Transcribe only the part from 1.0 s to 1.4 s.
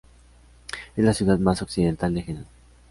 la ciudad